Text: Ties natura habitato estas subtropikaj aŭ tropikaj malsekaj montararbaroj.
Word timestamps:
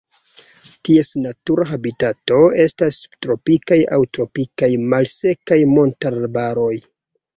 Ties 0.87 1.09
natura 1.25 1.67
habitato 1.71 2.39
estas 2.65 2.99
subtropikaj 3.03 3.79
aŭ 3.99 4.03
tropikaj 4.19 4.71
malsekaj 4.95 5.61
montararbaroj. 5.79 6.73